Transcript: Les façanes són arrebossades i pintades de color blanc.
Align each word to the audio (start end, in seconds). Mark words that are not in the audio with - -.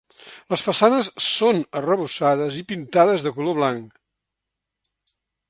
Les 0.53 0.61
façanes 0.67 1.09
són 1.25 1.61
arrebossades 1.81 2.57
i 2.63 2.65
pintades 2.73 3.27
de 3.29 3.35
color 3.37 3.59
blanc. 3.61 5.15